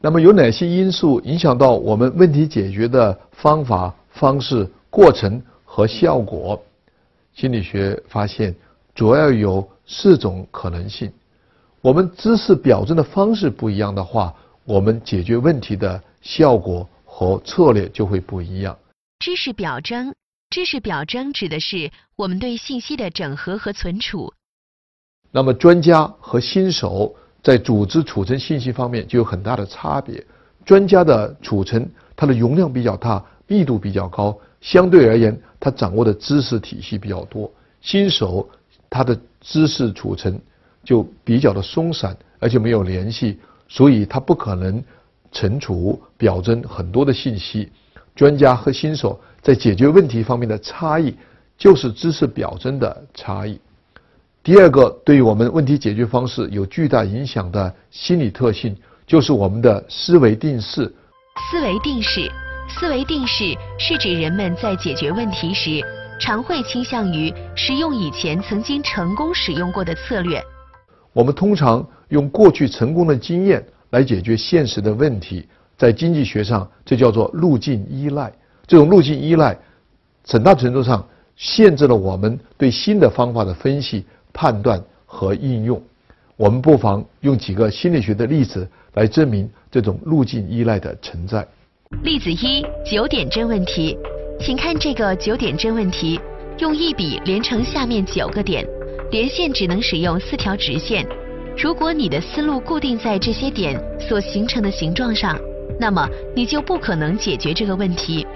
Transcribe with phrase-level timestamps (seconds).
[0.00, 6.60] 那么有哪些因素影响到我们问题解决的方法、方式、过程和效果？
[7.34, 8.54] 心理学发现，
[8.94, 11.12] 主要有四种可能性。
[11.80, 14.34] 我们知识表征的方式不一样的话，
[14.64, 18.76] 我们解决问题的效果和策略就会不一样。
[19.18, 20.14] 知识表征，
[20.50, 24.32] 知识表征指的是我们对信息的整合和存储。
[25.30, 30.24] 那么，专家和新手在组织储存信息方面就有很大的差别。
[30.64, 37.50] 专家的储存，它的容量比较大，密度比较高，相对而言，他掌握的知识体系比较多。
[37.80, 38.46] 新手
[38.90, 40.38] 他的知识储存
[40.84, 44.82] 就比较的松散，而且没有联系，所以他不可能
[45.32, 47.70] 存储表征很多的信息。
[48.14, 51.14] 专家和新手在解决问题方面的差异，
[51.56, 53.58] 就是知识表征的差异。
[54.48, 58.74] 第二个，对于我们问题解决方式有巨大影响的心理特性，
[59.06, 60.90] 就是我们的思维定式。
[61.50, 62.32] 思维定式，
[62.66, 65.82] 思维定式是指人们在解决问题时，
[66.18, 70.42] 常会倾向于使用以前曾经成功使用过的策略。
[71.12, 75.46] 我们通常用过去成功的经验来解决现实的问题。
[75.76, 78.32] 在经济学上，这叫做路径依赖。
[78.66, 79.54] 这种路径依赖，
[80.26, 84.06] 很大程度上限制了我们对新的方法的分析、
[84.40, 85.82] 判断和应用。
[86.36, 91.44] 我们不妨用几个心理学的例子来证明这种路径依赖的存在。
[92.04, 93.98] 例子一：九点针问题。
[94.38, 96.20] 请看这个九点针问题，
[96.58, 98.64] 用一笔连成下面九个点，
[99.10, 101.04] 连线只能使用四条直线。
[101.60, 105.36] 如果你的思路固定在这些点所形成的形状上。
[105.80, 108.26] 那么你就不可能解决这个问题。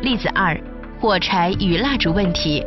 [0.00, 0.58] 例子二：
[1.00, 2.62] 火柴与蜡烛问题。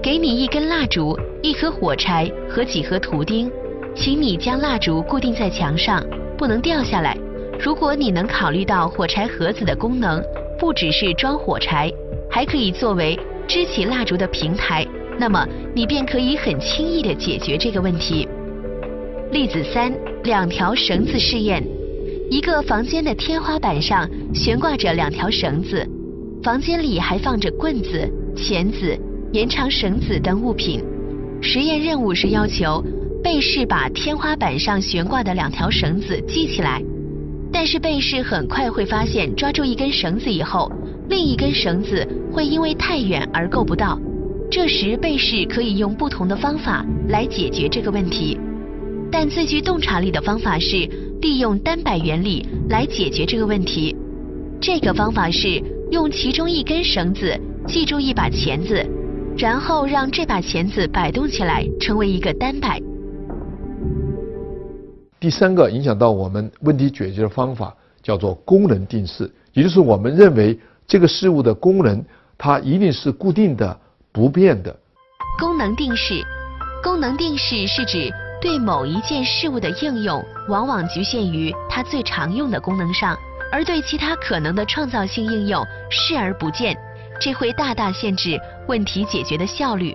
[0.00, 3.50] 给你一根蜡烛、一盒火柴和几盒图钉，
[3.92, 6.00] 请你将蜡烛固定在墙上，
[6.38, 7.18] 不能掉下来。
[7.58, 10.22] 如果你能考虑到火柴盒子的功能
[10.60, 11.92] 不只是装火柴，
[12.30, 14.86] 还可以作为支起蜡烛的平台，
[15.18, 15.44] 那么
[15.74, 18.28] 你便可以很轻易地解决这个问题。
[19.32, 21.60] 例子三：两条绳子试验。
[22.30, 25.84] 一个房间的天花板上悬挂着两条绳子，
[26.42, 28.98] 房间里还放着棍子、钳子、
[29.32, 30.82] 延长绳子等物品。
[31.40, 32.82] 实验任务是要求
[33.22, 36.82] 被试把天花板上悬挂的两条绳子系起来，
[37.52, 40.70] 但是被试很快会发现，抓住一根绳子以后，
[41.08, 43.96] 另一根绳子会因为太远而够不到。
[44.50, 48.36] 这时，被试可以用不同的方法来解决这个问题。
[49.12, 50.88] 但最具洞察力的方法是
[51.20, 53.94] 利用单摆原理来解决这个问题。
[54.62, 57.36] 这个方法是用其中一根绳子
[57.66, 58.80] 系住一把钳子，
[59.36, 62.80] 然后让这把钳子摆动起来，成为一个单摆。
[65.18, 67.74] 第三个影响到我们问题解决的方法
[68.04, 70.56] 叫做功能定式，也就是我们认为
[70.86, 72.00] 这个事物的功能
[72.38, 73.76] 它一定是固定的、
[74.12, 74.72] 不变的。
[75.40, 76.22] 功能定式，
[76.84, 78.08] 功能定式是指。
[78.40, 83.16] 对某一件事物的应用，往往局限于它最常用的功能上，
[83.52, 86.74] 而对其他可能的创造性应用视而不见，
[87.20, 89.94] 这会大大限制问题解决的效率。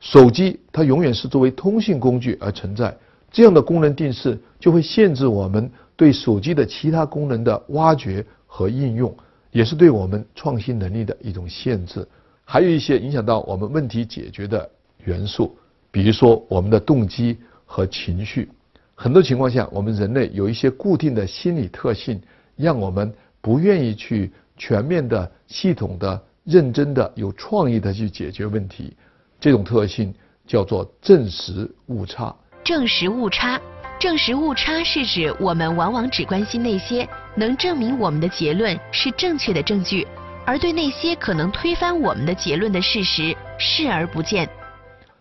[0.00, 2.96] 手机它永远是作为通信工具而存在，
[3.30, 9.14] 这样的功能定式就会限制我们对手机的其他功能的挖掘和应用，
[9.50, 12.08] 也是对我们创新能力的一种限制。
[12.42, 14.68] 还有一些影响到我们问题解决的
[15.04, 15.54] 元素，
[15.90, 17.38] 比如说我们的动机。
[17.64, 18.50] 和情绪，
[18.94, 22.20] 很多情况下，我们人类有一些固定的心理特性，
[22.56, 28.96] 让我们不愿意去全面的、系统的、认真的、有创意的去解决问题。
[29.40, 30.14] 这种特性
[30.46, 32.34] 叫做证实误差。
[32.62, 33.60] 证实误差，
[33.98, 40.06] 证实误差是指我们往往只关心那些能证明我们的结论是正确的证据，
[40.46, 44.48] 而对那些可能推翻我们的结论的事实视而不见。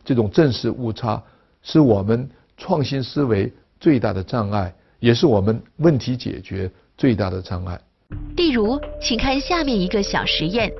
[0.06, 1.22] 这种证实误差
[1.62, 2.30] 是我们。
[2.58, 6.69] 创新思维最大的障碍，也是我们问题解决
[7.01, 7.81] 最大的障碍。
[8.38, 10.71] 例如，请看下面一个小实验：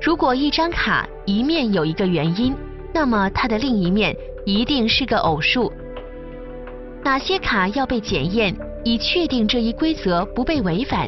[0.00, 2.54] 如果一张卡一面有一个原因，
[2.94, 4.16] 那么它的另一面
[4.46, 5.70] 一定是个偶数。
[7.04, 11.06] 哪些卡要被检验，以确定这一规则不被违反？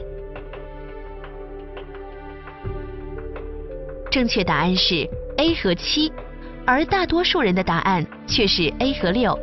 [4.10, 5.08] 正确答案是
[5.38, 6.12] A 和七，
[6.66, 9.38] 而大多数人的答案却是 A 和六。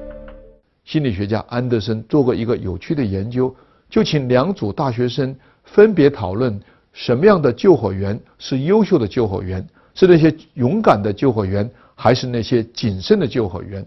[0.86, 3.54] 心理学家安德森做过一个有趣的研究，
[3.90, 6.60] 就请两组大学生分别讨论
[6.94, 13.86] 什么样的救火员是优秀的救火员，是那些勇敢的救火员，还是那些谨慎的救火员。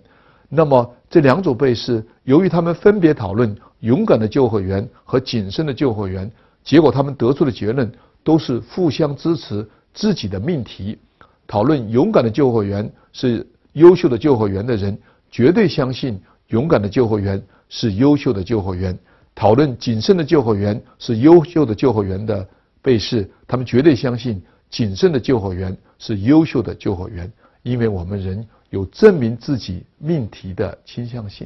[0.49, 6.31] 那么这两组被试，由于他们分别讨论勇敢的救火员和谨慎的救火员，
[6.65, 7.91] 结果他们得出的结论
[8.25, 10.99] 都是互相支持自己的命题。
[11.47, 14.97] 讨论勇敢的救火员是优秀的救火员的人，
[15.31, 18.93] 绝对相信勇敢的救火员是优秀的救火员；
[19.35, 22.47] 讨论谨慎的救火员是优秀的救火员的
[22.83, 27.31] 被试，他们绝对相信谨慎的救火员是优秀的救火员，
[27.63, 28.47] 因为我们人。
[28.71, 31.45] 有证明自己命题的倾向性。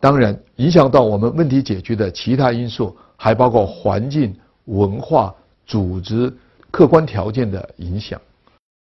[0.00, 4.34] 当然，影响到我们问题解决的其他因素，还包括环境、
[4.64, 5.34] 文化、
[5.66, 6.34] 组织、
[6.70, 8.18] 客观条件的影响。